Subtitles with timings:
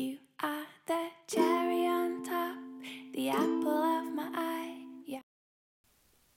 [0.00, 2.58] You are the cherry on top,
[3.12, 4.86] the apple of my eye.
[5.06, 5.22] Yeah.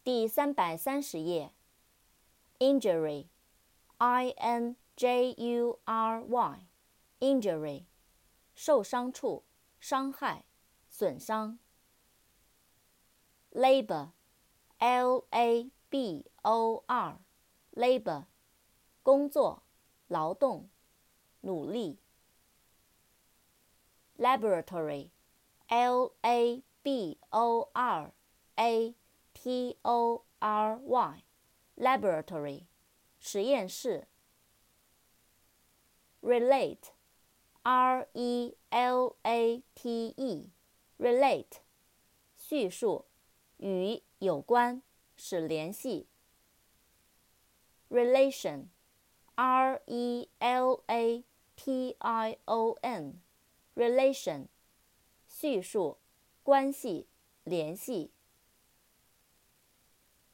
[0.03, 1.53] 第三百三十页，
[2.59, 7.85] injury，i n j u r y，injury，
[8.55, 9.43] 受伤处、
[9.79, 10.45] 伤害、
[10.89, 11.59] 损伤。
[13.51, 18.25] labor，l a b o r，labor，
[19.03, 19.63] 工作、
[20.07, 20.69] 劳动、
[21.41, 21.99] 努力。
[24.23, 25.11] laboratory,
[25.69, 28.11] l a b o r
[28.55, 28.95] a
[29.33, 31.23] t o r y,
[31.77, 32.65] laboratory,
[33.19, 34.07] 实验室。
[36.21, 36.91] relate,
[37.63, 40.49] r e l a t e,
[40.97, 41.61] relate,
[42.37, 43.05] 叙述，
[43.57, 44.81] 与有关，
[45.15, 46.07] 使联系。
[47.89, 48.67] relation,
[49.35, 51.23] r e l a
[51.55, 53.21] t i o n
[53.75, 54.47] relation，
[55.27, 55.97] 叙述，
[56.43, 57.07] 关系，
[57.43, 58.11] 联系。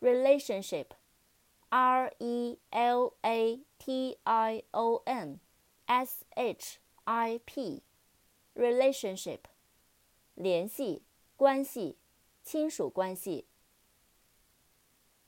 [0.01, 5.39] relationship，r e l a t i o n
[5.85, 9.39] s h i p，relationship，
[10.35, 11.03] 联系，
[11.35, 11.97] 关系，
[12.43, 13.47] 亲属关系。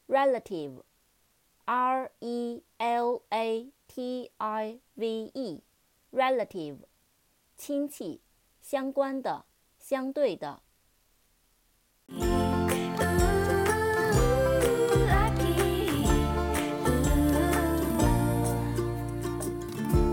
[0.07, 6.79] relative，r e l a t i v e，relative。
[7.56, 8.20] 亲戚，
[8.60, 9.44] 相关的，
[9.78, 10.62] 相对的。